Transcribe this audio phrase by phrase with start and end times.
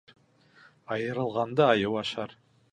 [0.95, 2.37] Айырылғанды айыу ашар